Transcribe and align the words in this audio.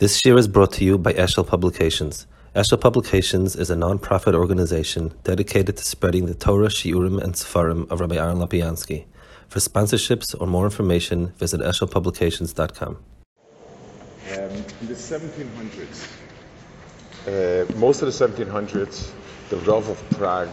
This 0.00 0.24
year 0.24 0.38
is 0.38 0.48
brought 0.48 0.72
to 0.72 0.84
you 0.86 0.96
by 0.96 1.12
Eshel 1.12 1.46
Publications. 1.46 2.26
Eshel 2.56 2.80
Publications 2.80 3.54
is 3.54 3.68
a 3.68 3.76
non-profit 3.76 4.34
organization 4.34 5.12
dedicated 5.24 5.76
to 5.76 5.84
spreading 5.84 6.24
the 6.24 6.32
Torah, 6.32 6.68
Shiurim, 6.68 7.22
and 7.22 7.34
Sefarim 7.34 7.86
of 7.90 8.00
Rabbi 8.00 8.16
Aaron 8.16 8.38
Lapiansky. 8.38 9.04
For 9.48 9.58
sponsorships 9.58 10.34
or 10.40 10.46
more 10.46 10.64
information, 10.64 11.34
visit 11.36 11.60
eshelpublications.com. 11.60 12.96
Um, 12.96 14.38
in 14.38 14.86
the 14.88 14.94
1700s, 14.94 16.08
uh, 17.26 17.70
most 17.76 18.00
of 18.00 18.06
the 18.08 18.26
1700s, 18.26 19.10
the 19.50 19.58
Rav 19.58 19.86
of 19.86 20.02
Prague 20.12 20.48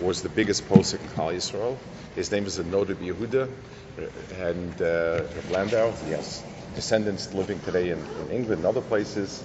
was 0.00 0.20
the 0.20 0.30
biggest 0.30 0.68
posek 0.68 1.00
in 1.00 1.06
Klal 1.10 1.32
Yisrael. 1.32 1.76
His 2.14 2.32
name 2.32 2.44
is 2.44 2.56
the 2.56 2.64
Noda 2.64 2.94
Yehuda, 2.96 3.48
uh, 3.98 4.44
and 4.44 4.82
uh, 4.82 5.22
Landau. 5.50 5.92
Has 5.92 6.42
descendants 6.74 7.32
living 7.34 7.60
today 7.60 7.90
in, 7.90 7.98
in 7.98 8.30
England 8.30 8.58
and 8.58 8.66
other 8.66 8.80
places, 8.80 9.44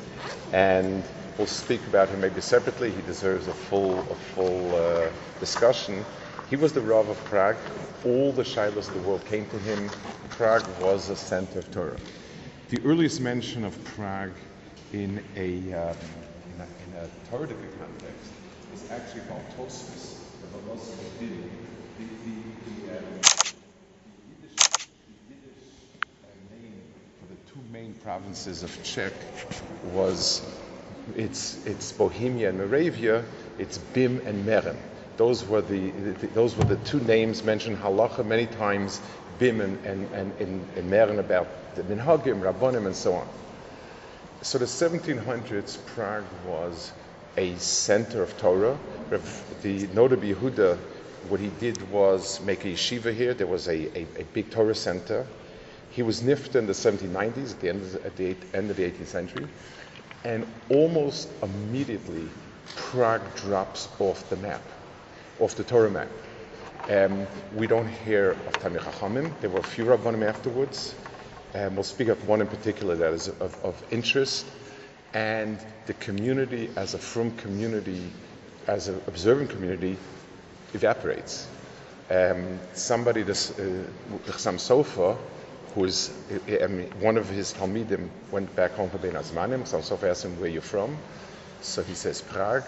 and 0.52 1.04
we'll 1.38 1.48
speak 1.48 1.86
about 1.88 2.10
him 2.10 2.22
maybe 2.22 2.42
separately. 2.42 2.92
He 2.92 3.02
deserves 3.04 3.48
a 3.48 3.54
full, 3.54 4.00
a 4.00 4.16
full 4.34 4.76
uh, 4.76 5.10
discussion. 5.40 6.04
He 6.50 6.56
was 6.56 6.74
the 6.74 6.82
Rav 6.82 7.08
of 7.10 7.24
Prague. 7.26 7.58
All 8.04 8.32
the 8.32 8.44
shilas 8.44 8.88
of 8.88 8.94
the 8.94 9.08
world 9.08 9.24
came 9.26 9.48
to 9.50 9.60
him. 9.60 9.90
Prague 10.30 10.66
was 10.82 11.10
a 11.10 11.16
center 11.16 11.60
of 11.60 11.72
Torah. 11.72 11.98
The 12.70 12.80
earliest 12.84 13.22
mention 13.22 13.64
of 13.64 13.84
Prague 13.84 14.34
in 14.92 15.24
a, 15.36 15.72
um, 15.74 15.98
in 16.56 16.62
a, 16.62 16.64
in 16.64 17.04
a 17.04 17.30
Torah 17.30 17.48
context 17.48 18.32
is 18.74 18.90
actually 18.92 19.22
from 19.22 19.38
Tosfos, 19.56 20.18
the 20.42 20.48
Velocity 20.60 21.06
The, 21.98 22.04
the, 22.04 22.10
the, 22.92 22.98
um, 22.98 23.06
the 23.14 24.26
Yiddish, 24.30 24.58
the 24.58 25.14
Yiddish 25.30 25.64
name 26.52 26.82
for 27.20 27.26
the 27.34 27.40
two 27.54 27.72
main 27.72 27.94
provinces 27.94 28.64
of 28.64 28.84
Czech 28.84 29.14
was 29.94 30.42
it's, 31.16 31.66
it's 31.66 31.94
Bohemia 31.94 32.50
and 32.50 32.58
Moravia, 32.58 33.24
it's 33.58 33.78
Bim 33.78 34.20
and 34.26 34.46
Meren. 34.46 34.76
Those 35.16 35.46
were 35.46 35.62
the, 35.62 35.92
the, 35.92 36.28
those 36.28 36.58
were 36.58 36.66
the 36.66 36.76
two 36.76 37.00
names 37.00 37.44
mentioned 37.44 37.78
halacha 37.78 38.26
many 38.26 38.48
times, 38.48 39.00
Bim 39.40 39.62
and, 39.62 39.86
and, 39.86 40.12
and, 40.12 40.34
and, 40.42 40.68
and 40.76 40.92
Meren 40.92 41.20
about 41.20 41.48
the 41.76 41.84
Minhagim, 41.84 42.42
Rabbonim, 42.42 42.88
and 42.88 42.96
so 42.96 43.14
on. 43.14 43.28
So 44.42 44.58
the 44.58 44.66
1700s, 44.66 45.78
Prague 45.86 46.26
was 46.46 46.92
a 47.38 47.56
center 47.56 48.22
of 48.22 48.38
Torah. 48.38 48.78
The 49.62 49.88
Noda 49.88 50.18
Yehuda, 50.18 50.78
what 51.30 51.40
he 51.40 51.50
did 51.60 51.90
was 51.92 52.42
make 52.42 52.66
a 52.66 52.70
yeshiva 52.70 53.14
here. 53.14 53.34
There 53.34 53.48
was 53.48 53.68
a, 53.68 53.98
a, 53.98 54.08
a 54.20 54.24
big 54.34 54.52
Torah 54.52 54.76
center. 54.76 55.26
He 55.92 56.04
was 56.04 56.22
nifted 56.22 56.56
in 56.56 56.68
the 56.68 56.74
1790s, 56.74 57.52
at 57.52 57.60
the 57.60 57.70
end 57.70 57.82
of 57.82 57.92
the, 57.94 58.06
at 58.06 58.16
the 58.18 58.26
eight, 58.26 58.44
end 58.54 58.70
of 58.70 58.78
the 58.78 58.84
18th 58.90 59.08
century, 59.08 59.48
and 60.24 60.46
almost 60.70 61.30
immediately 61.42 62.28
Prague 62.76 63.22
drops 63.36 63.88
off 64.00 64.30
the 64.30 64.36
map, 64.38 64.62
off 65.40 65.56
the 65.56 65.64
Torah 65.64 65.90
map. 65.92 66.10
Um, 66.90 67.26
we 67.56 67.68
don't 67.68 67.88
hear 67.88 68.32
of 68.32 68.60
Tamir 68.60 68.80
Chachamim. 68.80 69.32
There 69.42 69.50
were 69.50 69.60
a 69.60 69.64
few 69.64 69.86
Rabbanim 69.86 70.28
afterwards. 70.28 70.94
Um, 71.54 71.76
we'll 71.76 71.84
speak 71.84 72.10
of 72.10 72.28
one 72.28 72.42
in 72.42 72.48
particular 72.48 72.96
that 72.96 73.14
is 73.14 73.28
of, 73.28 73.64
of 73.64 73.82
interest. 73.92 74.46
And 75.14 75.58
the 75.88 75.94
community, 75.94 76.70
as 76.76 76.94
a 76.94 77.00
frum 77.00 77.32
community, 77.38 78.02
as 78.68 78.90
an 78.90 79.02
observant 79.08 79.50
community, 79.50 79.98
evaporates. 80.76 81.48
Um, 82.10 82.60
somebody, 82.74 83.24
this 83.24 83.52
uh, 83.52 83.84
Sofer, 84.58 85.18
who 85.74 85.86
is 85.86 86.12
mean, 86.50 86.90
one 87.00 87.18
of 87.18 87.30
his 87.30 87.54
Talmidim, 87.54 88.10
went 88.32 88.56
back 88.56 88.72
home 88.72 88.90
for 88.90 88.98
Ben 89.00 89.14
Azmanim. 89.14 89.64
Chassam 89.64 89.82
Sofer 89.82 90.10
asked 90.10 90.26
him, 90.26 90.40
where 90.40 90.50
you 90.50 90.62
from? 90.62 90.98
So 91.62 91.82
he 91.82 91.96
says, 91.96 92.22
Prague. 92.22 92.66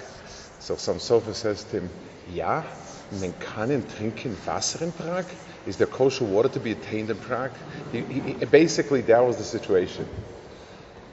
So 0.60 0.76
Chassam 0.76 0.96
Sofer 0.96 1.34
says 1.34 1.64
to 1.66 1.82
him, 1.82 1.90
Ja, 2.34 2.64
man 3.12 3.34
kann 3.40 3.84
trinken 3.84 4.36
Wasser 4.46 4.84
in 4.84 4.92
Prague? 4.92 5.26
Is 5.68 5.78
there 5.78 5.88
kosher 5.88 6.26
water 6.26 6.50
to 6.50 6.60
be 6.60 6.72
attained 6.72 7.10
in 7.10 7.18
Prague? 7.18 7.52
He, 7.92 8.02
he, 8.02 8.46
basically, 8.46 9.02
that 9.02 9.20
was 9.26 9.38
the 9.38 9.44
situation. 9.44 10.08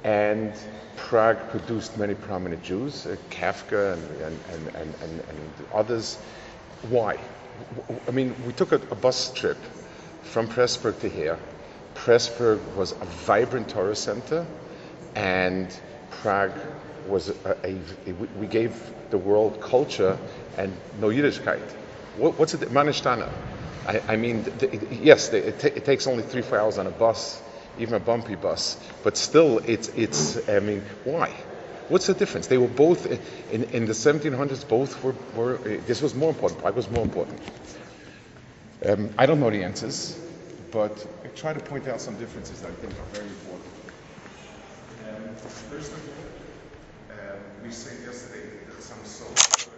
And 0.05 0.53
Prague 0.97 1.51
produced 1.51 1.99
many 1.99 2.15
prominent 2.15 2.63
Jews, 2.63 3.07
uh, 3.07 3.17
Kafka 3.31 3.95
and, 3.95 4.21
and, 4.23 4.39
and, 4.53 4.77
and, 4.77 4.95
and, 5.03 5.51
others. 5.73 6.19
Why? 6.83 7.19
I 8.07 8.11
mean, 8.11 8.35
we 8.47 8.53
took 8.53 8.73
a, 8.73 8.77
a 8.77 8.95
bus 8.95 9.33
trip 9.33 9.59
from 10.23 10.49
Pressburg 10.49 11.01
to 11.01 11.09
here. 11.09 11.39
Pressburg 11.95 12.61
was 12.77 12.93
a 12.93 13.05
vibrant 13.05 13.69
Torah 13.69 13.95
center, 13.95 14.47
and 15.15 15.69
Prague 16.11 16.59
was 17.09 17.29
a, 17.29 17.57
a, 17.65 17.79
a, 18.07 18.13
we 18.39 18.47
gave 18.47 18.93
the 19.11 19.19
world 19.19 19.61
culture 19.61 20.19
and 20.57 20.75
no 21.01 21.09
Yiddishkeit. 21.09 21.71
What, 22.17 22.39
what's 22.39 22.55
it? 22.55 22.61
Manishtana. 22.61 23.31
I, 23.87 24.01
I 24.09 24.17
mean, 24.17 24.43
the, 24.43 24.81
yes, 24.91 25.29
the, 25.29 25.49
it, 25.49 25.65
it, 25.65 25.85
takes 25.85 26.07
only 26.07 26.23
three, 26.23 26.43
four 26.43 26.59
hours 26.59 26.79
on 26.79 26.87
a 26.87 26.91
bus, 26.91 27.41
even 27.79 27.95
a 27.95 28.01
bumpy 28.01 28.35
bus, 28.35 28.79
but 29.03 29.17
still, 29.17 29.59
it's, 29.59 29.89
it's 29.89 30.49
I 30.49 30.61
mean, 30.61 30.83
why? 31.05 31.35
What's 31.89 32.07
the 32.07 32.15
difference? 32.15 32.47
They 32.47 32.57
were 32.57 32.67
both, 32.67 33.05
in, 33.53 33.65
in 33.65 33.85
the 33.85 33.93
1700s, 33.93 34.67
both 34.67 35.05
were, 35.05 35.15
were, 35.37 35.59
this 35.59 36.01
was 36.01 36.15
more 36.15 36.31
important, 36.31 36.63
Prague 36.63 36.77
was 36.77 36.91
more 36.91 37.03
important. 37.03 37.39
Um, 38.87 39.11
I 39.19 39.27
don't 39.27 39.39
know 39.39 39.51
the 39.51 39.65
answers, 39.65 40.19
but 40.73 41.07
I 41.25 41.29
try 41.29 41.53
to 41.53 41.61
point 41.61 41.87
out 41.87 42.01
some 42.01 42.17
differences 42.17 42.63
that 42.63 42.69
I 42.69 42.75
think 42.75 42.93
are 42.93 43.05
very 43.13 43.29
important. 43.29 43.71
Um, 45.09 45.35
first 45.71 45.93
of 45.93 46.09
all, 46.09 47.17
um, 47.19 47.39
we 47.63 47.71
said 47.71 48.03
yesterday 48.07 48.49
that 48.67 48.83
some 48.83 49.05
souls 49.05 49.69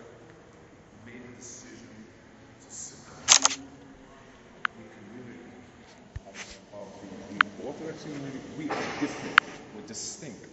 made 1.04 1.20
a 1.20 1.36
decision 1.36 1.88
to 2.64 2.70
seclude 2.72 3.66
the 4.78 4.84
community 4.94 5.50
of, 6.28 6.58
of 6.72 6.86
the, 7.02 7.62
the 7.62 7.66
Orthodox 7.66 8.02
community, 8.04 8.38
we 8.56 8.70
are 8.70 8.84
different, 9.00 9.40
we're 9.74 9.86
distinct. 9.88 10.46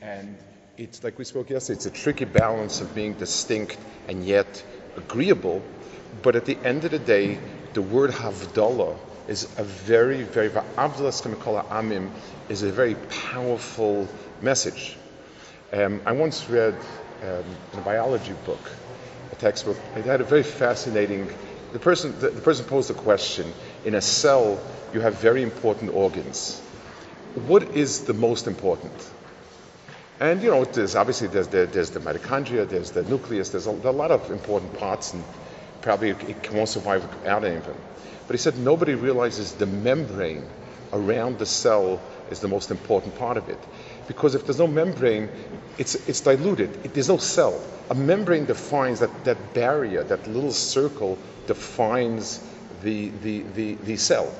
And 0.00 0.36
it's 0.78 1.02
like 1.02 1.18
we 1.18 1.24
spoke 1.24 1.50
yesterday, 1.50 1.76
it's 1.76 1.86
a 1.86 1.90
tricky 1.90 2.24
balance 2.24 2.80
of 2.80 2.94
being 2.94 3.14
distinct 3.14 3.76
and 4.06 4.24
yet 4.24 4.62
agreeable. 4.96 5.62
But 6.22 6.36
at 6.36 6.44
the 6.44 6.56
end 6.64 6.84
of 6.84 6.92
the 6.92 6.98
day, 6.98 7.38
the 7.74 7.82
word 7.82 8.10
Havdalah 8.10 8.96
is 9.26 9.44
a 9.58 9.64
very, 9.64 10.22
very, 10.22 10.48
amim 10.50 12.10
is 12.48 12.62
a 12.62 12.70
very 12.70 12.94
powerful 12.94 14.08
message. 14.40 14.96
Um, 15.72 16.00
I 16.06 16.12
once 16.12 16.48
read 16.48 16.74
um, 17.22 17.44
in 17.72 17.78
a 17.78 17.82
biology 17.82 18.34
book, 18.46 18.70
a 19.32 19.36
textbook, 19.36 19.76
it 19.96 20.04
had 20.04 20.20
a 20.20 20.24
very 20.24 20.44
fascinating, 20.44 21.28
the 21.72 21.78
person, 21.78 22.18
the, 22.20 22.30
the 22.30 22.40
person 22.40 22.64
posed 22.64 22.90
a 22.90 22.94
question, 22.94 23.52
in 23.84 23.94
a 23.96 24.00
cell, 24.00 24.58
you 24.94 25.00
have 25.00 25.14
very 25.20 25.42
important 25.42 25.92
organs. 25.92 26.58
What 27.34 27.76
is 27.76 28.04
the 28.04 28.14
most 28.14 28.46
important? 28.46 28.94
And 30.20 30.42
you 30.42 30.50
know, 30.50 30.64
there's 30.64 30.96
obviously 30.96 31.28
there's 31.28 31.48
the, 31.48 31.66
there's 31.66 31.90
the 31.90 32.00
mitochondria, 32.00 32.68
there's 32.68 32.90
the 32.90 33.04
nucleus, 33.04 33.50
there's 33.50 33.66
a, 33.68 33.70
a 33.70 33.92
lot 33.92 34.10
of 34.10 34.30
important 34.30 34.76
parts, 34.78 35.12
and 35.14 35.22
probably 35.80 36.10
it, 36.10 36.28
it 36.28 36.52
won't 36.52 36.68
survive 36.68 37.02
without 37.04 37.44
any 37.44 37.56
of 37.56 37.66
them. 37.66 37.76
But 38.26 38.34
he 38.34 38.38
said 38.38 38.58
nobody 38.58 38.94
realizes 38.94 39.52
the 39.54 39.66
membrane 39.66 40.44
around 40.92 41.38
the 41.38 41.46
cell 41.46 42.00
is 42.30 42.40
the 42.40 42.48
most 42.48 42.70
important 42.70 43.16
part 43.16 43.36
of 43.36 43.48
it. 43.48 43.58
Because 44.08 44.34
if 44.34 44.44
there's 44.44 44.58
no 44.58 44.66
membrane, 44.66 45.28
it's, 45.78 45.94
it's 46.08 46.20
diluted. 46.20 46.84
It, 46.84 46.94
there's 46.94 47.08
no 47.08 47.18
cell. 47.18 47.62
A 47.90 47.94
membrane 47.94 48.44
defines 48.44 49.00
that, 49.00 49.24
that 49.24 49.54
barrier, 49.54 50.02
that 50.02 50.26
little 50.26 50.52
circle 50.52 51.18
defines 51.46 52.44
the, 52.82 53.08
the, 53.08 53.42
the, 53.42 53.74
the 53.74 53.96
cell. 53.96 54.32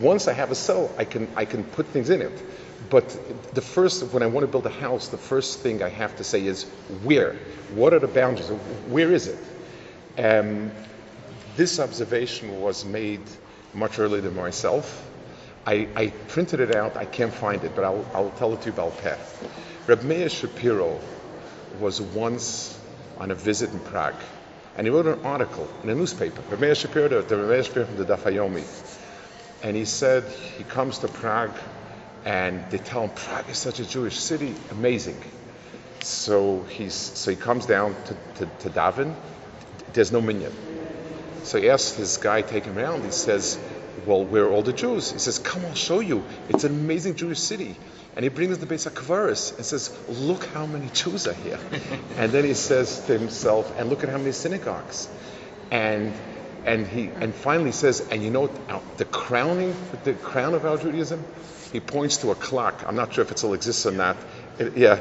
Once 0.00 0.28
I 0.28 0.32
have 0.32 0.50
a 0.50 0.54
cell, 0.54 0.90
I 0.98 1.04
can, 1.04 1.28
I 1.36 1.44
can 1.44 1.64
put 1.64 1.86
things 1.86 2.10
in 2.10 2.22
it. 2.22 2.42
But 2.90 3.08
the 3.54 3.60
first, 3.60 4.04
when 4.12 4.22
I 4.22 4.26
want 4.26 4.44
to 4.44 4.50
build 4.50 4.66
a 4.66 4.70
house, 4.70 5.08
the 5.08 5.18
first 5.18 5.60
thing 5.60 5.82
I 5.82 5.88
have 5.88 6.16
to 6.16 6.24
say 6.24 6.44
is 6.44 6.64
where? 7.02 7.34
What 7.74 7.92
are 7.94 7.98
the 7.98 8.08
boundaries? 8.08 8.48
Where 8.88 9.12
is 9.12 9.28
it? 9.28 9.38
Um, 10.18 10.70
this 11.56 11.80
observation 11.80 12.60
was 12.60 12.84
made 12.84 13.22
much 13.74 13.98
earlier 13.98 14.20
than 14.20 14.36
myself. 14.36 15.04
I, 15.66 15.88
I, 15.94 16.06
printed 16.28 16.60
it 16.60 16.74
out. 16.74 16.96
I 16.96 17.04
can't 17.04 17.32
find 17.32 17.62
it, 17.64 17.74
but 17.74 17.84
I'll, 17.84 18.06
I'll 18.14 18.30
tell 18.30 18.54
it 18.54 18.62
to 18.62 18.66
you 18.66 18.72
about 18.72 18.96
path. 18.98 19.46
Reb 19.86 20.02
Meir 20.02 20.28
Shapiro 20.28 20.98
was 21.78 22.00
once 22.00 22.78
on 23.18 23.30
a 23.30 23.34
visit 23.34 23.70
in 23.70 23.80
Prague 23.80 24.14
and 24.78 24.86
he 24.86 24.92
wrote 24.92 25.06
an 25.06 25.18
article 25.24 25.68
in 25.82 25.90
a 25.90 25.94
newspaper, 25.94 26.40
Rameir 26.42 26.76
Shapiro, 26.76 27.08
the 27.08 27.34
Rameir 27.34 27.64
Shapiro 27.64 27.84
from 27.84 27.96
the 27.96 28.04
Daf 28.04 28.22
Yomi. 28.32 29.07
And 29.62 29.76
he 29.76 29.84
said 29.84 30.24
he 30.56 30.64
comes 30.64 30.98
to 30.98 31.08
Prague 31.08 31.56
and 32.24 32.70
they 32.70 32.78
tell 32.78 33.02
him 33.04 33.10
Prague 33.10 33.48
is 33.48 33.58
such 33.58 33.80
a 33.80 33.88
Jewish 33.88 34.18
city, 34.18 34.54
amazing. 34.70 35.16
So 36.00 36.62
he's 36.62 36.94
so 36.94 37.30
he 37.30 37.36
comes 37.36 37.66
down 37.66 37.96
to, 38.04 38.14
to, 38.36 38.46
to 38.60 38.70
daven. 38.70 39.14
There's 39.92 40.12
no 40.12 40.20
minyan. 40.20 40.52
So 41.42 41.58
he 41.58 41.70
asks 41.70 41.96
his 41.96 42.16
guy 42.18 42.42
take 42.42 42.64
him 42.64 42.78
around. 42.78 43.04
He 43.04 43.10
says, 43.10 43.58
"Well, 44.06 44.24
where 44.24 44.44
are 44.44 44.52
all 44.52 44.62
the 44.62 44.72
Jews?" 44.72 45.10
He 45.10 45.18
says, 45.18 45.38
"Come, 45.38 45.64
I'll 45.64 45.74
show 45.74 46.00
you. 46.00 46.22
It's 46.48 46.64
an 46.64 46.72
amazing 46.72 47.16
Jewish 47.16 47.40
city." 47.40 47.74
And 48.18 48.24
he 48.24 48.30
brings 48.30 48.58
the 48.58 48.66
Beis 48.66 48.90
HaKvaris 48.90 49.56
and 49.56 49.64
says, 49.64 49.96
look 50.08 50.44
how 50.46 50.66
many 50.66 50.88
Jews 50.88 51.28
are 51.28 51.34
here. 51.34 51.60
and 52.16 52.32
then 52.32 52.44
he 52.44 52.54
says 52.54 53.04
to 53.06 53.16
himself, 53.16 53.72
and 53.78 53.88
look 53.88 54.02
at 54.02 54.08
how 54.08 54.18
many 54.18 54.32
synagogues. 54.32 55.08
And 55.70 56.12
and 56.64 56.86
he 56.86 57.10
and 57.20 57.34
finally 57.34 57.72
says, 57.72 58.00
and 58.10 58.22
you 58.22 58.30
know 58.30 58.42
what, 58.42 58.98
the 58.98 59.04
crowning, 59.06 59.74
the 60.04 60.14
crown 60.14 60.54
of 60.54 60.66
our 60.66 60.78
Judaism, 60.78 61.24
he 61.72 61.80
points 61.80 62.18
to 62.18 62.30
a 62.30 62.34
clock. 62.34 62.84
I'm 62.86 62.96
not 62.96 63.12
sure 63.14 63.24
if 63.24 63.30
it 63.32 63.38
still 63.38 63.54
exists 63.54 63.86
or 63.86 63.92
not. 63.92 64.16
It- 64.58 64.76
yeah, 64.76 65.00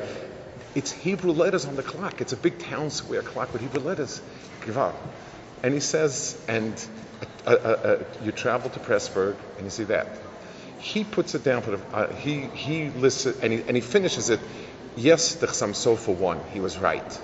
it's 0.76 0.92
Hebrew 0.92 1.32
letters 1.34 1.66
on 1.66 1.76
the 1.76 1.84
clock. 1.84 2.22
It's 2.22 2.34
a 2.34 2.38
big 2.38 2.60
town 2.60 2.92
square 2.92 3.24
clock 3.24 3.54
with 3.54 3.62
Hebrew 3.62 3.82
letters. 3.82 4.22
Givar. 4.62 4.96
And 5.64 5.74
he 5.74 5.80
says, 5.82 6.44
and 6.48 6.74
uh, 7.46 7.52
uh, 7.52 7.54
uh, 7.54 8.04
you 8.24 8.32
travel 8.32 8.70
to 8.72 8.80
Pressburg 8.80 9.38
and 9.58 9.66
you 9.66 9.72
see 9.72 9.86
that. 9.86 10.08
He 10.80 11.04
puts 11.04 11.36
it 11.36 11.44
down 11.44 11.64
for 11.64 11.72
the, 11.72 11.80
uh, 11.96 12.14
he, 12.16 12.42
he 12.48 12.90
lists 12.92 13.26
it 13.26 13.38
and 13.44 13.54
he, 13.54 13.62
and 13.64 13.76
he 13.76 13.82
finishes 13.82 14.30
it. 14.30 14.40
Yes, 14.96 15.36
the 15.36 15.48
Chassam 15.48 15.72
Sofer 15.74 16.16
won. 16.16 16.42
He 16.54 16.60
was 16.60 16.78
right. 16.78 17.20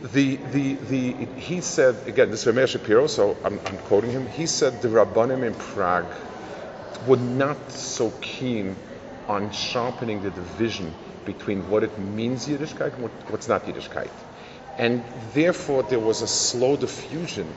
The, 0.00 0.36
the, 0.36 0.74
the, 0.74 1.12
he 1.26 1.60
said, 1.60 2.06
again, 2.06 2.30
this 2.30 2.46
is 2.46 2.54
Rameir 2.54 2.68
Shapiro, 2.68 3.08
so 3.08 3.36
I'm, 3.44 3.58
I'm 3.66 3.78
quoting 3.78 4.12
him. 4.12 4.28
He 4.28 4.46
said 4.46 4.80
the 4.80 4.88
Rabbanim 4.88 5.44
in 5.44 5.54
Prague 5.54 6.14
were 7.06 7.16
not 7.16 7.72
so 7.72 8.12
keen 8.20 8.76
on 9.28 9.50
sharpening 9.50 10.22
the 10.22 10.30
division 10.30 10.94
between 11.24 11.68
what 11.68 11.82
it 11.82 11.98
means 11.98 12.46
Yiddishkeit 12.46 12.94
and 12.94 13.02
what, 13.02 13.12
what's 13.28 13.48
not 13.48 13.66
Yiddishkeit. 13.66 14.10
And 14.78 15.02
therefore, 15.34 15.82
there 15.82 15.98
was 15.98 16.22
a 16.22 16.28
slow 16.28 16.76
diffusion 16.76 17.52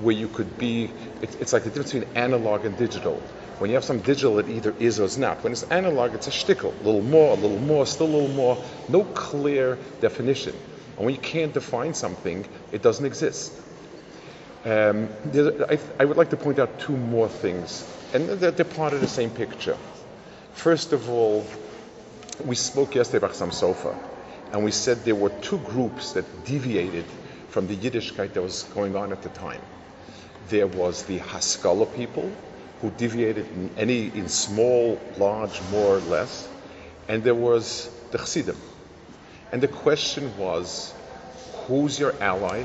where 0.00 0.14
you 0.14 0.28
could 0.28 0.58
be, 0.58 0.92
it, 1.20 1.40
it's 1.40 1.52
like 1.52 1.64
the 1.64 1.70
difference 1.70 1.92
between 1.92 2.16
analog 2.16 2.64
and 2.64 2.76
digital. 2.78 3.20
When 3.58 3.68
you 3.68 3.74
have 3.74 3.84
some 3.84 3.98
digital, 3.98 4.38
it 4.38 4.48
either 4.48 4.72
is 4.78 5.00
or 5.00 5.04
is 5.04 5.18
not. 5.18 5.42
When 5.42 5.52
it's 5.52 5.64
analog, 5.64 6.14
it's 6.14 6.28
a 6.28 6.30
shtickle, 6.30 6.72
a 6.80 6.84
little 6.84 7.02
more, 7.02 7.32
a 7.32 7.34
little 7.34 7.58
more, 7.58 7.84
still 7.84 8.06
a 8.06 8.14
little 8.14 8.28
more, 8.36 8.62
no 8.88 9.02
clear 9.02 9.76
definition. 10.00 10.54
And 11.00 11.06
when 11.06 11.14
you 11.14 11.20
can't 11.22 11.54
define 11.54 11.94
something, 11.94 12.46
it 12.72 12.82
doesn't 12.82 13.06
exist. 13.06 13.54
Um, 14.66 15.08
I, 15.34 15.78
I 15.98 16.04
would 16.04 16.18
like 16.18 16.28
to 16.28 16.36
point 16.36 16.58
out 16.58 16.78
two 16.78 16.94
more 16.94 17.26
things, 17.26 17.88
and 18.12 18.28
they're, 18.28 18.50
they're 18.50 18.66
part 18.66 18.92
of 18.92 19.00
the 19.00 19.08
same 19.08 19.30
picture. 19.30 19.78
First 20.52 20.92
of 20.92 21.08
all, 21.08 21.46
we 22.44 22.54
spoke 22.54 22.94
yesterday 22.94 23.16
about 23.16 23.30
Chassam 23.30 23.50
Sofer, 23.50 23.96
and 24.52 24.62
we 24.62 24.72
said 24.72 24.98
there 25.06 25.14
were 25.14 25.30
two 25.40 25.56
groups 25.60 26.12
that 26.12 26.44
deviated 26.44 27.06
from 27.48 27.66
the 27.66 27.76
Yiddishkeit 27.76 28.34
that 28.34 28.42
was 28.42 28.64
going 28.64 28.94
on 28.94 29.10
at 29.10 29.22
the 29.22 29.30
time. 29.30 29.62
There 30.50 30.66
was 30.66 31.04
the 31.04 31.16
Haskalah 31.16 31.86
people, 31.86 32.30
who 32.82 32.90
deviated 32.90 33.46
in 33.46 33.70
any 33.78 34.08
in 34.08 34.28
small, 34.28 35.00
large, 35.16 35.62
more 35.70 35.96
or 35.96 36.00
less, 36.00 36.46
and 37.08 37.24
there 37.24 37.34
was 37.34 37.88
the 38.10 38.18
Chassidim. 38.18 38.56
And 39.52 39.62
the 39.62 39.68
question 39.68 40.36
was, 40.38 40.94
who's 41.66 41.98
your 41.98 42.14
ally, 42.22 42.64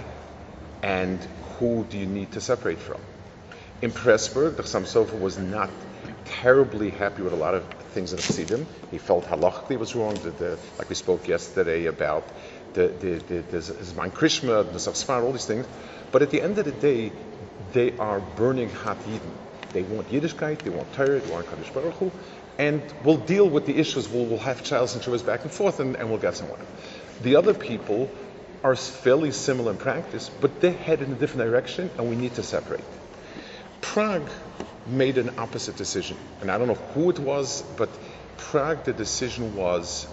and 0.84 1.20
who 1.58 1.84
do 1.90 1.98
you 1.98 2.06
need 2.06 2.34
to 2.34 2.42
separate 2.42 2.80
from? 2.80 3.02
In 3.82 3.92
Pressburg, 3.92 4.58
the 4.58 4.64
Chassam 4.64 4.84
Sofer 4.84 5.20
was 5.20 5.38
not 5.38 5.70
terribly 6.26 6.92
happy 6.92 7.22
with 7.22 7.34
a 7.34 7.36
lot 7.36 7.56
of 7.56 7.66
things 7.94 8.14
in 8.14 8.20
Chassidim. 8.20 8.68
He 8.92 8.98
felt 8.98 9.26
halachically 9.26 9.78
was 9.80 9.96
wrong, 9.96 10.20
the, 10.20 10.32
the, 10.32 10.60
like 10.78 10.90
we 10.90 10.96
spoke 10.96 11.28
yesterday 11.28 11.86
about 11.86 12.24
the, 12.74 12.88
the, 12.88 13.12
the, 13.16 13.42
the 13.42 13.58
Zman 13.58 14.12
Krishma, 14.12 14.72
the 14.72 14.80
Zachsfar, 14.80 15.24
all 15.24 15.32
these 15.32 15.46
things. 15.46 15.66
But 16.12 16.22
at 16.22 16.30
the 16.30 16.42
end 16.42 16.58
of 16.58 16.66
the 16.66 16.72
day, 16.72 17.12
they 17.74 17.98
are 17.98 18.20
burning 18.20 18.70
hot 18.70 19.00
Yidden. 19.02 19.32
They 19.74 19.84
want 19.84 20.10
Yiddishkeit, 20.10 20.64
they 20.64 20.70
want 20.70 20.94
Torah, 20.94 21.20
they 21.20 21.30
want 21.30 21.48
Kaddish 21.50 21.70
Baruch 21.72 21.96
Hu, 21.96 22.12
and 22.58 22.82
we'll 23.04 23.18
deal 23.18 23.50
with 23.50 23.66
the 23.66 23.78
issues. 23.78 24.10
We'll, 24.10 24.26
we'll 24.26 24.40
have 24.40 24.64
trials 24.64 24.96
and 24.96 25.04
shuvas 25.04 25.26
back 25.26 25.44
and 25.44 25.52
forth, 25.52 25.80
and, 25.80 25.96
and 25.96 26.10
we'll 26.10 26.20
get 26.20 26.36
somewhere. 26.36 26.60
The 27.22 27.36
other 27.36 27.54
people 27.54 28.10
are 28.64 28.76
fairly 28.76 29.32
similar 29.32 29.72
in 29.72 29.78
practice, 29.78 30.30
but 30.30 30.62
they 30.62 30.72
head 30.72 31.02
in 31.02 31.12
a 31.12 31.16
different 31.16 31.50
direction, 31.50 31.92
and 31.98 32.10
we 32.10 32.16
need 32.16 32.36
to 32.36 32.44
separate. 32.44 32.84
Prague 33.82 34.28
made 34.88 35.18
an 35.18 35.38
opposite 35.38 35.76
decision, 35.78 36.18
and 36.42 36.50
I 36.50 36.58
don't 36.58 36.68
know 36.68 36.74
who 36.74 37.10
it 37.10 37.20
was, 37.20 37.62
but 37.78 37.90
Prague, 38.38 38.84
the 38.84 38.94
decision 38.94 39.56
was 39.56 40.08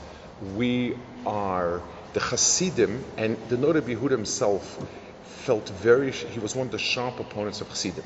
we 0.55 0.97
are 1.25 1.83
the 2.13 2.21
Hasidim, 2.21 3.05
and 3.17 3.39
the 3.49 3.57
Noda 3.57 3.81
B'Yehuda 3.81 4.11
himself 4.11 4.79
felt 5.25 5.69
very, 5.69 6.11
he 6.13 6.39
was 6.39 6.55
one 6.55 6.67
of 6.67 6.73
the 6.73 6.79
sharp 6.79 7.21
opponents 7.21 7.61
of 7.61 7.69
Hasidim. 7.69 8.05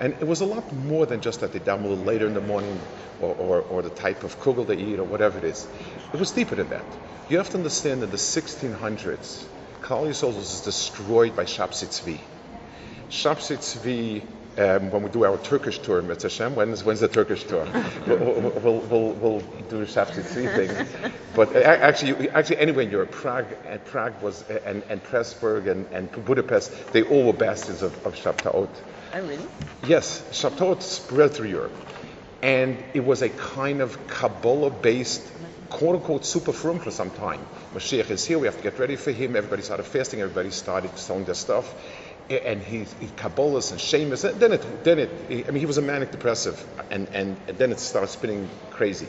And 0.00 0.12
it 0.14 0.26
was 0.26 0.40
a 0.40 0.44
lot 0.44 0.72
more 0.72 1.06
than 1.06 1.20
just 1.20 1.40
that 1.40 1.52
they 1.52 1.60
little 1.60 1.96
later 1.96 2.26
in 2.26 2.34
the 2.34 2.40
morning 2.40 2.80
or, 3.20 3.34
or, 3.34 3.60
or 3.62 3.82
the 3.82 3.90
type 3.90 4.24
of 4.24 4.38
kugel 4.40 4.66
they 4.66 4.76
eat 4.76 4.98
or 4.98 5.04
whatever 5.04 5.38
it 5.38 5.44
is. 5.44 5.68
It 6.12 6.16
was 6.18 6.32
deeper 6.32 6.56
than 6.56 6.68
that. 6.70 6.84
You 7.28 7.38
have 7.38 7.50
to 7.50 7.58
understand 7.58 8.02
that 8.02 8.10
the 8.10 8.16
1600s, 8.16 9.46
Klal 9.80 10.08
Yisrael 10.08 10.34
was 10.34 10.62
destroyed 10.62 11.36
by. 11.36 11.44
Shabsai 11.44 11.88
Tzvi, 13.58 14.22
um, 14.58 14.90
when 14.90 15.02
we 15.02 15.10
do 15.10 15.24
our 15.24 15.38
Turkish 15.38 15.78
tour, 15.78 16.00
Mitzvah 16.02 16.50
when's, 16.50 16.84
when's 16.84 17.00
the 17.00 17.08
Turkish 17.08 17.44
tour? 17.44 17.66
we'll, 18.06 18.18
we'll, 18.18 18.80
we'll, 18.80 19.12
we'll 19.12 19.40
do 19.40 19.78
the 19.78 19.86
Shabsai 19.86 20.22
Tzvi 20.22 20.54
thing. 20.54 21.12
But 21.34 21.56
uh, 21.56 21.60
actually, 21.60 22.30
actually, 22.30 22.58
anyway, 22.58 22.84
in 22.84 22.90
Europe, 22.90 23.10
Prague, 23.10 23.46
and 23.66 23.84
Prague 23.84 24.20
was, 24.22 24.48
and, 24.48 24.82
and 24.88 25.02
Pressburg 25.02 25.68
and, 25.68 25.86
and 25.92 26.24
Budapest, 26.24 26.92
they 26.92 27.02
all 27.02 27.26
were 27.26 27.32
bastions 27.32 27.82
of, 27.82 28.06
of 28.06 28.14
Shabtaot. 28.14 28.68
Oh, 29.14 29.22
really? 29.22 29.44
Yes, 29.86 30.22
Shabtot 30.32 30.82
spread 30.82 31.32
through 31.32 31.48
Europe. 31.48 31.74
And 32.42 32.82
it 32.92 33.04
was 33.04 33.22
a 33.22 33.30
kind 33.30 33.80
of 33.80 34.06
Kabbalah 34.06 34.70
based, 34.70 35.26
quote 35.70 35.96
unquote, 35.96 36.24
super 36.24 36.52
frum 36.52 36.78
for 36.78 36.90
some 36.90 37.10
time. 37.10 37.40
Mashiach 37.74 38.10
is 38.10 38.24
here, 38.24 38.38
we 38.38 38.46
have 38.46 38.56
to 38.56 38.62
get 38.62 38.78
ready 38.78 38.96
for 38.96 39.10
him. 39.10 39.34
Everybody 39.34 39.62
started 39.62 39.84
fasting, 39.84 40.20
everybody 40.20 40.50
started 40.50 40.96
selling 40.98 41.24
their 41.24 41.34
stuff. 41.34 41.74
And 42.30 42.62
he, 42.62 42.84
he 43.00 43.06
Kabbalahs 43.08 43.70
and. 43.72 44.24
And 44.24 44.40
then 44.40 44.52
it, 44.52 44.84
then 44.84 44.98
it, 44.98 45.10
I 45.46 45.50
mean, 45.50 45.60
he 45.60 45.66
was 45.66 45.78
a 45.78 45.82
manic 45.82 46.10
depressive. 46.10 46.64
And, 46.90 47.08
and, 47.12 47.36
and 47.48 47.58
then 47.58 47.72
it 47.72 47.80
started 47.80 48.08
spinning 48.08 48.48
crazy. 48.70 49.08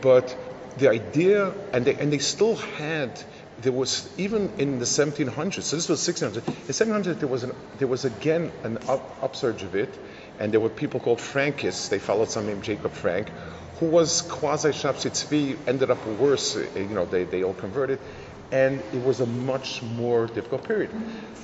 But 0.00 0.36
the 0.78 0.90
idea, 0.90 1.52
and 1.72 1.84
they, 1.84 1.94
and 1.94 2.12
they 2.12 2.18
still 2.18 2.56
had, 2.56 3.22
there 3.60 3.72
was 3.72 4.08
even 4.18 4.52
in 4.58 4.78
the 4.78 4.84
1700s. 4.84 5.62
So 5.62 5.76
this 5.76 5.88
was 5.88 6.06
1600. 6.06 6.46
In 6.46 6.54
1700, 6.54 7.20
there 7.20 7.28
was 7.28 7.42
an, 7.42 7.52
there 7.78 7.88
was 7.88 8.04
again 8.04 8.52
an 8.64 8.78
up, 8.88 9.22
upsurge 9.22 9.62
of 9.62 9.74
it, 9.74 9.92
and 10.38 10.52
there 10.52 10.60
were 10.60 10.68
people 10.68 11.00
called 11.00 11.18
Frankists. 11.18 11.88
They 11.88 11.98
followed 11.98 12.30
some 12.30 12.46
named 12.46 12.64
Jacob 12.64 12.92
Frank, 12.92 13.28
who 13.78 13.86
was 13.86 14.22
quasi 14.22 14.70
Tzvi. 14.70 15.56
Ended 15.66 15.90
up 15.90 16.06
worse. 16.06 16.56
You 16.56 16.86
know, 16.86 17.04
they, 17.04 17.24
they 17.24 17.42
all 17.42 17.54
converted, 17.54 17.98
and 18.52 18.80
it 18.92 19.02
was 19.04 19.20
a 19.20 19.26
much 19.26 19.82
more 19.82 20.26
difficult 20.26 20.64
period. 20.64 20.90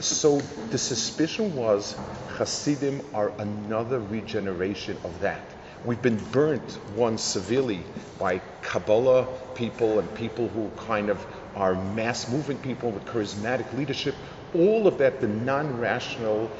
So 0.00 0.38
the 0.70 0.78
suspicion 0.78 1.54
was 1.54 1.96
Hasidim 2.36 3.00
are 3.14 3.32
another 3.38 3.98
regeneration 4.00 4.98
of 5.04 5.20
that. 5.20 5.42
We've 5.84 6.02
been 6.02 6.22
burnt 6.32 6.78
once 6.96 7.22
severely 7.22 7.80
by 8.18 8.40
Kabbalah 8.62 9.26
people 9.54 9.98
and 9.98 10.14
people 10.14 10.48
who 10.48 10.70
kind 10.76 11.08
of 11.10 11.24
are 11.54 11.74
mass 11.74 12.28
movement 12.30 12.62
people 12.62 12.90
with 12.90 13.04
charismatic 13.06 13.72
leadership. 13.76 14.14
All 14.54 14.86
of 14.86 14.98
that, 14.98 15.20
the 15.20 15.28
non 15.28 15.78
rational 15.78 16.50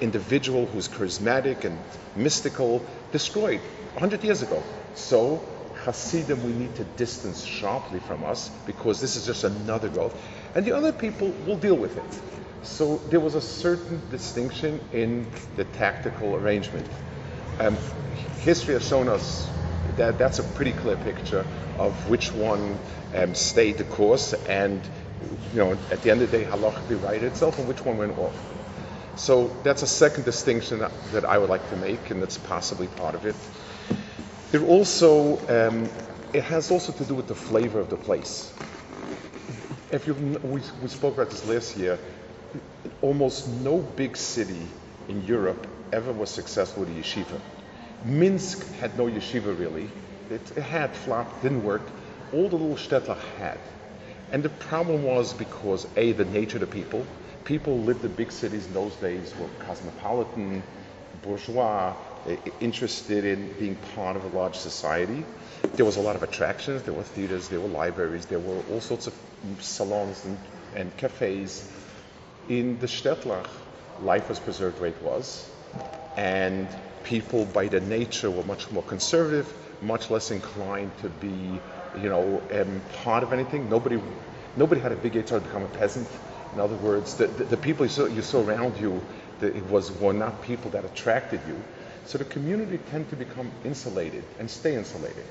individual 0.00 0.66
who's 0.66 0.88
charismatic 0.88 1.64
and 1.64 1.78
mystical, 2.14 2.84
destroyed 3.10 3.60
100 3.94 4.22
years 4.22 4.42
ago. 4.42 4.62
So, 4.94 5.42
Hasidim, 5.84 6.44
we 6.44 6.52
need 6.52 6.74
to 6.76 6.84
distance 6.84 7.44
sharply 7.44 7.98
from 7.98 8.24
us 8.24 8.50
because 8.66 9.00
this 9.00 9.16
is 9.16 9.26
just 9.26 9.44
another 9.44 9.88
growth. 9.88 10.14
And 10.54 10.64
the 10.64 10.72
other 10.72 10.92
people 10.92 11.28
will 11.46 11.56
deal 11.56 11.76
with 11.76 11.96
it. 11.96 12.22
So, 12.62 12.98
there 13.10 13.18
was 13.18 13.34
a 13.34 13.40
certain 13.40 14.00
distinction 14.08 14.80
in 14.92 15.26
the 15.56 15.64
tactical 15.64 16.36
arrangement. 16.36 16.86
Um, 17.58 17.76
history 18.38 18.74
has 18.74 18.86
shown 18.86 19.08
us 19.08 19.50
that 19.96 20.18
that's 20.18 20.38
a 20.38 20.44
pretty 20.44 20.72
clear 20.72 20.96
picture 20.96 21.44
of 21.78 22.08
which 22.08 22.32
one 22.32 22.78
um, 23.14 23.34
stayed 23.34 23.78
the 23.78 23.84
course 23.84 24.32
and, 24.32 24.80
you 25.52 25.58
know, 25.58 25.72
at 25.90 26.02
the 26.02 26.10
end 26.10 26.22
of 26.22 26.30
the 26.30 26.38
day, 26.38 26.44
halachically 26.44 27.02
righted 27.02 27.24
itself 27.24 27.58
and 27.58 27.66
which 27.66 27.84
one 27.84 27.98
went 27.98 28.16
off. 28.18 28.52
So 29.16 29.48
that's 29.62 29.82
a 29.82 29.86
second 29.86 30.24
distinction 30.24 30.78
that, 30.78 30.92
that 31.12 31.24
I 31.24 31.36
would 31.38 31.50
like 31.50 31.68
to 31.70 31.76
make, 31.76 32.10
and 32.10 32.22
that's 32.22 32.38
possibly 32.38 32.86
part 32.86 33.14
of 33.14 33.26
it. 33.26 33.36
There 34.52 34.62
also, 34.62 35.38
um, 35.48 35.88
it 36.34 36.44
has 36.44 36.70
also 36.70 36.92
to 36.92 37.04
do 37.06 37.14
with 37.14 37.26
the 37.26 37.34
flavor 37.34 37.80
of 37.80 37.88
the 37.88 37.96
place. 37.96 38.52
If 39.90 40.06
you, 40.06 40.12
we, 40.12 40.60
we 40.82 40.88
spoke 40.88 41.14
about 41.14 41.30
this 41.30 41.46
last 41.46 41.74
year. 41.78 41.98
Almost 43.00 43.48
no 43.48 43.78
big 43.78 44.14
city 44.14 44.60
in 45.08 45.24
Europe 45.24 45.66
ever 45.90 46.12
was 46.12 46.28
successful 46.28 46.84
with 46.84 46.94
a 46.94 47.00
yeshiva. 47.00 47.40
Minsk 48.04 48.70
had 48.74 48.98
no 48.98 49.06
yeshiva 49.06 49.58
really. 49.58 49.88
It, 50.28 50.42
it 50.54 50.62
had 50.62 50.94
flopped, 50.94 51.42
didn't 51.42 51.64
work. 51.64 51.82
All 52.34 52.50
the 52.50 52.56
little 52.56 52.76
shtetl 52.76 53.18
had. 53.38 53.58
And 54.32 54.42
the 54.42 54.50
problem 54.50 55.02
was 55.02 55.32
because 55.32 55.86
A, 55.96 56.12
the 56.12 56.26
nature 56.26 56.58
of 56.58 56.60
the 56.60 56.66
people. 56.66 57.06
People 57.44 57.78
lived 57.78 58.04
in 58.04 58.12
big 58.12 58.30
cities 58.30 58.66
in 58.66 58.74
those 58.74 58.94
days 58.96 59.34
were 59.38 59.48
cosmopolitan, 59.60 60.62
bourgeois, 61.22 61.94
interested 62.60 63.24
in 63.24 63.52
being 63.58 63.76
part 63.94 64.16
of 64.16 64.24
a 64.24 64.36
large 64.36 64.56
society. 64.56 65.24
There 65.74 65.84
was 65.84 65.96
a 65.96 66.00
lot 66.00 66.16
of 66.16 66.22
attractions. 66.22 66.82
There 66.82 66.94
were 66.94 67.02
theaters, 67.02 67.48
there 67.48 67.60
were 67.60 67.68
libraries, 67.68 68.26
there 68.26 68.38
were 68.38 68.62
all 68.70 68.80
sorts 68.80 69.06
of 69.06 69.14
salons 69.60 70.24
and, 70.24 70.38
and 70.74 70.96
cafes. 70.96 71.70
In 72.48 72.78
the 72.78 72.86
Shtetlach, 72.86 73.46
life 74.02 74.28
was 74.28 74.38
preserved 74.38 74.80
way 74.80 74.90
it 74.90 75.02
was, 75.02 75.48
and 76.16 76.68
people 77.04 77.44
by 77.46 77.68
their 77.68 77.80
nature 77.80 78.30
were 78.30 78.44
much 78.44 78.70
more 78.70 78.82
conservative, 78.82 79.52
much 79.80 80.10
less 80.10 80.30
inclined 80.30 80.90
to 80.98 81.08
be, 81.08 81.60
you 82.00 82.08
know, 82.08 82.42
um, 82.52 82.80
part 83.02 83.22
of 83.22 83.32
anything. 83.32 83.68
Nobody, 83.68 84.00
nobody 84.56 84.80
had 84.80 84.92
a 84.92 84.96
big 84.96 85.16
itch 85.16 85.28
to 85.28 85.40
become 85.40 85.62
a 85.62 85.68
peasant. 85.68 86.08
In 86.54 86.60
other 86.60 86.76
words, 86.76 87.14
the, 87.14 87.26
the, 87.26 87.44
the 87.44 87.56
people 87.56 87.86
you 87.86 87.90
saw, 87.90 88.06
you 88.06 88.22
saw 88.22 88.42
around 88.42 88.78
you, 88.78 89.00
the, 89.40 89.56
it 89.56 89.64
was 89.66 89.90
were 89.92 90.12
not 90.12 90.42
people 90.42 90.70
that 90.72 90.84
attracted 90.84 91.40
you. 91.46 91.62
So 92.06 92.18
the 92.18 92.24
community 92.24 92.78
tend 92.90 93.08
to 93.10 93.16
become 93.16 93.50
insulated 93.64 94.24
and 94.38 94.50
stay 94.50 94.74
insulated. 94.74 95.24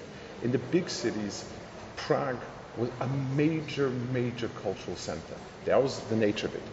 In 0.44 0.51
the 0.51 0.58
big 0.58 0.90
cities, 0.90 1.46
Prague 1.96 2.40
was 2.78 2.90
a 3.01 3.08
major, 3.36 3.90
major 3.90 4.50
cultural 4.63 4.96
center. 4.96 5.36
That 5.66 5.82
was 5.82 6.00
the 6.01 6.16
nature 6.16 6.48
of 6.48 6.56
it. 6.56 6.63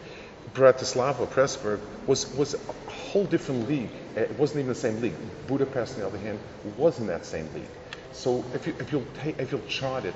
Bratislava, 0.55 1.29
Pressburg, 1.29 1.81
was, 2.07 2.35
was 2.35 2.55
a 2.55 2.91
whole 2.91 3.25
different 3.25 3.69
league. 3.69 3.91
It 4.17 4.39
wasn't 4.39 4.61
even 4.61 4.69
the 4.69 4.75
same 4.75 5.01
league. 5.01 5.15
Budapest, 5.47 5.95
on 5.95 6.01
the 6.01 6.07
other 6.07 6.19
hand, 6.19 6.39
was 6.79 6.99
in 6.99 7.07
that 7.09 7.27
same 7.27 7.49
league. 7.55 7.69
So 8.13 8.45
if, 8.55 8.67
you, 8.67 8.75
if, 8.79 8.91
you'll, 8.91 9.05
take, 9.23 9.39
if 9.39 9.53
you'll 9.53 9.61
chart 9.69 10.05
it, 10.05 10.15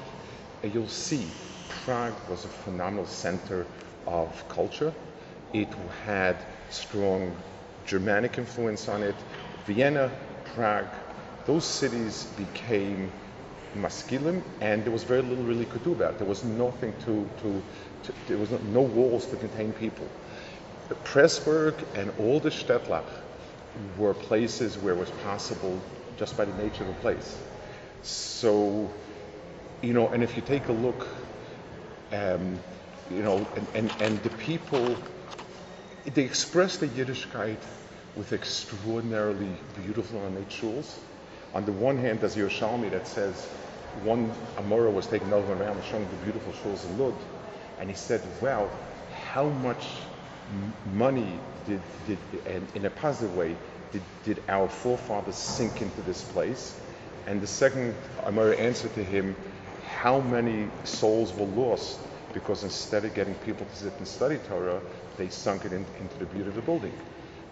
you'll 0.63 0.89
see 0.89 1.27
Prague 1.85 2.15
was 2.31 2.45
a 2.45 2.49
phenomenal 2.49 3.07
center 3.07 3.67
of 4.07 4.49
culture. 4.49 4.93
It 5.53 5.69
had 6.05 6.37
strong 6.71 7.35
Germanic 7.87 8.39
influence 8.39 8.89
on 8.89 9.03
it. 9.03 9.15
Vienna, 9.67 10.11
Prague, 10.45 10.89
those 11.47 11.65
cities 11.65 12.25
became 12.37 13.13
maskilim, 13.77 14.43
and 14.61 14.85
there 14.85 14.93
was 14.93 15.05
very 15.05 15.23
little 15.23 15.45
really 15.45 15.67
could 15.67 15.85
do 15.85 15.93
about 15.93 16.15
it. 16.15 16.19
There 16.19 16.27
was 16.29 16.45
nothing 16.45 16.95
to, 17.05 17.29
to, 17.43 17.63
to 18.05 18.15
there 18.27 18.39
was 18.39 18.51
no, 18.51 18.59
no, 18.59 18.81
walls 18.83 19.27
to 19.27 19.37
contain 19.37 19.73
people. 19.73 20.09
Pressburg 21.05 21.85
and 21.97 22.13
all 22.19 22.41
the 22.41 22.51
Shtetlach 22.51 23.09
were 23.97 24.15
places 24.15 24.79
where 24.79 24.95
it 24.95 24.99
was 24.99 25.11
possible 25.11 25.81
just 26.19 26.37
by 26.37 26.45
the 26.45 26.63
nature 26.63 26.83
of 26.85 26.89
the 26.89 27.01
place. 27.01 27.39
So, 28.03 28.91
you 29.83 29.95
know, 29.95 30.09
and 30.09 30.23
if 30.23 30.37
you 30.37 30.43
take 30.43 30.69
a 30.69 30.73
look, 30.73 31.07
um, 32.13 32.59
you 33.11 33.23
know, 33.23 33.47
and, 33.57 33.67
and, 33.75 33.91
and 34.01 34.23
the 34.23 34.31
people, 34.31 34.97
they 36.05 36.25
express 36.25 36.77
the 36.79 36.89
Yiddishkeit 36.89 37.59
with 38.15 38.33
extraordinarily 38.33 39.59
beautiful 39.75 40.21
shuls. 40.49 40.99
On 41.55 41.65
the 41.65 41.73
one 41.73 41.97
hand, 41.99 42.21
there's 42.21 42.37
Yerushalmi 42.37 42.91
that 42.91 43.07
says 43.07 43.49
one 44.03 44.35
Amora 44.57 44.91
was 44.93 45.07
taken 45.07 45.33
over 45.33 45.53
around 45.53 45.83
showing 45.85 46.09
the 46.09 46.17
beautiful 46.17 46.53
shuls 46.53 46.85
in 46.85 46.99
Lud, 46.99 47.15
and 47.79 47.89
he 47.89 47.97
said, 47.97 48.23
"Wow, 48.41 48.71
how 49.11 49.49
much 49.49 49.87
money 50.85 51.41
did, 51.67 51.83
did 52.07 52.19
and 52.47 52.69
in 52.75 52.85
a 52.85 52.91
positive 52.91 53.35
way, 53.37 53.57
did, 53.93 54.03
did 54.23 54.43
our 54.49 54.69
forefathers 54.69 55.37
sink 55.37 55.83
into 55.83 56.03
this 56.03 56.23
place?" 56.23 56.81
And 57.27 57.41
the 57.41 57.47
second 57.47 57.95
Amora 58.25 58.59
answered 58.59 58.95
to 58.95 59.05
him, 59.05 59.37
"How 59.87 60.21
many 60.21 60.71
souls 60.85 61.33
were 61.35 61.47
lost 61.47 62.01
because 62.33 62.65
instead 62.65 63.05
of 63.05 63.15
getting 63.15 63.35
people 63.35 63.67
to 63.67 63.77
sit 63.77 63.93
and 63.99 64.09
study 64.09 64.39
Torah, 64.39 64.83
they 65.19 65.29
sunk 65.29 65.65
it 65.67 65.73
in, 65.73 65.87
into 65.99 66.19
the 66.19 66.27
beauty 66.27 66.49
of 66.49 66.55
the 66.55 66.63
building." 66.63 66.95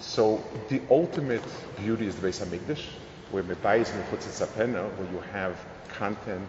So 0.00 0.42
the 0.68 0.80
ultimate 0.90 1.44
beauty 1.76 2.06
is 2.06 2.16
the 2.16 2.26
Beis 2.28 2.44
Hamikdash, 2.44 2.86
where 3.30 3.42
Mebayis 3.42 3.90
Mechutzit 3.90 4.32
Sapena, 4.32 4.90
where 4.96 5.10
you 5.12 5.20
have 5.32 5.56
content 5.88 6.48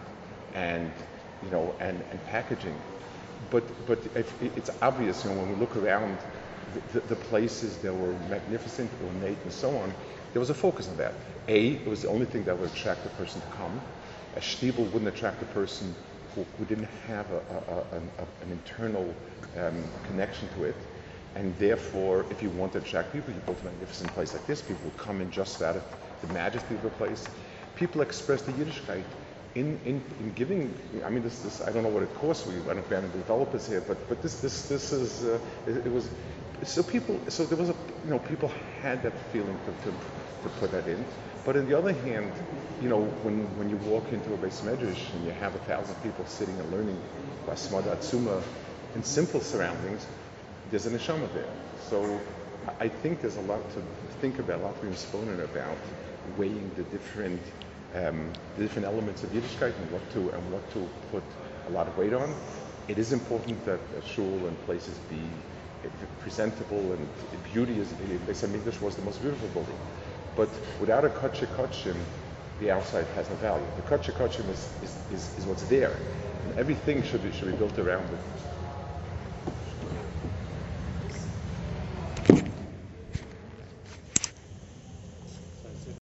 and 0.54 0.90
you 1.42 1.50
know 1.50 1.74
and, 1.80 2.02
and 2.10 2.26
packaging. 2.26 2.76
But 3.50 3.64
but 3.86 3.98
it's 4.16 4.70
obvious, 4.80 5.24
you 5.24 5.30
know, 5.30 5.36
when 5.36 5.50
we 5.50 5.56
look 5.56 5.76
around 5.76 6.16
the, 6.92 7.00
the, 7.00 7.16
places 7.16 7.76
that 7.78 7.92
were 7.94 8.12
magnificent, 8.30 8.90
ornate, 9.04 9.36
and 9.42 9.52
so 9.52 9.76
on, 9.76 9.92
there 10.32 10.40
was 10.40 10.50
a 10.50 10.54
focus 10.54 10.88
on 10.88 10.96
that. 10.96 11.12
A, 11.48 11.72
it 11.72 11.86
was 11.86 12.02
the 12.02 12.08
only 12.08 12.24
thing 12.24 12.44
that 12.44 12.58
would 12.58 12.70
attract 12.70 13.04
a 13.04 13.10
person 13.10 13.40
to 13.40 13.46
come. 13.48 13.80
A 14.36 14.40
shtibel 14.40 14.90
wouldn't 14.92 15.08
attract 15.08 15.42
a 15.42 15.46
person 15.46 15.94
who, 16.34 16.46
who 16.56 16.64
didn't 16.64 16.88
have 17.06 17.30
a, 17.30 17.36
a, 17.36 17.98
a, 17.98 18.44
an 18.44 18.50
internal 18.52 19.14
um, 19.58 19.84
connection 20.06 20.48
to 20.54 20.64
it. 20.64 20.76
And 21.34 21.56
therefore, 21.58 22.26
if 22.30 22.42
you 22.42 22.50
want 22.50 22.72
to 22.72 22.78
attract 22.78 23.12
people, 23.12 23.32
you 23.32 23.40
build 23.40 23.58
a 23.62 23.64
magnificent 23.64 24.12
place 24.12 24.34
like 24.34 24.46
this. 24.46 24.60
People 24.60 24.84
would 24.84 24.98
come 24.98 25.20
in 25.20 25.30
just 25.30 25.62
of 25.62 25.82
the 26.20 26.32
majesty 26.32 26.74
of 26.74 26.82
the 26.82 26.90
place. 26.90 27.26
People 27.74 28.02
express 28.02 28.42
the 28.42 28.52
Yiddishkeit 28.52 29.04
in, 29.54 29.78
in, 29.84 30.02
in 30.20 30.32
giving. 30.34 30.74
I 31.04 31.10
mean, 31.10 31.22
this, 31.22 31.40
this 31.40 31.60
I 31.62 31.72
don't 31.72 31.82
know 31.82 31.88
what 31.88 32.02
it 32.02 32.14
costs. 32.16 32.46
We 32.46 32.54
I 32.56 32.74
don't 32.74 32.76
have 32.76 32.92
any 32.92 33.08
developers 33.08 33.66
here, 33.66 33.82
but 33.86 34.08
but 34.08 34.20
this 34.22 34.40
this 34.40 34.68
this 34.68 34.92
is 34.92 35.24
uh, 35.24 35.38
it, 35.66 35.90
was 35.90 36.08
so 36.64 36.82
people. 36.82 37.18
So 37.28 37.44
there 37.44 37.58
was 37.58 37.70
a 37.70 37.74
you 38.04 38.10
know 38.10 38.18
people 38.18 38.50
had 38.82 39.02
that 39.02 39.18
feeling 39.32 39.58
to, 39.64 39.90
to, 39.90 39.96
to 40.42 40.48
put 40.60 40.70
that 40.72 40.86
in. 40.86 41.04
But 41.44 41.56
on 41.56 41.68
the 41.68 41.76
other 41.76 41.92
hand, 41.92 42.30
you 42.80 42.88
know, 42.88 43.02
when, 43.22 43.46
when 43.58 43.68
you 43.68 43.76
walk 43.90 44.12
into 44.12 44.32
a 44.32 44.36
beis 44.36 44.62
medrash 44.62 45.12
and 45.14 45.24
you 45.24 45.32
have 45.32 45.54
a 45.54 45.58
thousand 45.58 45.94
people 46.02 46.24
sitting 46.26 46.58
and 46.58 46.70
learning 46.70 47.00
Basmad 47.46 47.82
Atzuma 47.84 48.40
in 48.94 49.02
simple 49.02 49.40
surroundings, 49.40 50.06
there's 50.72 50.86
a 50.86 50.90
neshama 50.90 51.32
there. 51.34 51.52
So 51.90 52.18
I 52.80 52.88
think 52.88 53.20
there's 53.20 53.36
a 53.36 53.42
lot 53.42 53.62
to 53.74 53.82
think 54.22 54.38
about, 54.38 54.60
a 54.60 54.62
lot 54.62 54.80
to 54.80 54.86
be 54.86 54.96
spoken 54.96 55.38
about 55.40 55.76
weighing 56.38 56.70
the 56.76 56.82
different 56.84 57.40
um, 57.94 58.32
the 58.56 58.62
different 58.62 58.86
elements 58.86 59.22
of 59.22 59.30
Yiddishkeit 59.32 59.76
and 59.76 59.92
what 59.92 60.10
to 60.12 60.30
and 60.30 60.50
what 60.50 60.72
to 60.72 60.88
put 61.10 61.22
a 61.68 61.70
lot 61.72 61.86
of 61.88 61.98
weight 61.98 62.14
on. 62.14 62.34
It 62.88 62.98
is 62.98 63.12
important 63.12 63.62
that 63.66 63.80
a 63.98 64.02
shul 64.02 64.24
and 64.46 64.58
places 64.64 64.96
be 65.10 65.20
presentable 66.20 66.92
and 66.92 67.06
beauty 67.52 67.78
is 67.78 67.88
Beis 68.26 68.42
Hamikdash 68.42 68.80
was 68.80 68.96
the 68.96 69.02
most 69.02 69.20
beautiful 69.20 69.48
building. 69.48 69.78
But 70.36 70.48
without 70.80 71.04
a 71.04 71.10
Kotche 71.10 71.46
Kotchim, 71.54 71.96
the 72.60 72.70
outside 72.70 73.06
has 73.14 73.28
no 73.28 73.36
value. 73.36 73.66
The 73.76 73.82
Kotche 73.82 74.12
Kotchim 74.12 74.48
is, 74.48 74.70
is, 74.82 74.96
is, 75.12 75.38
is 75.38 75.44
what's 75.44 75.64
there. 75.64 75.94
And 76.46 76.58
everything 76.58 77.02
should 77.02 77.22
be, 77.22 77.30
should 77.32 77.50
be 77.50 77.56
built 77.56 77.78
around 77.78 78.04
it. 78.04 78.18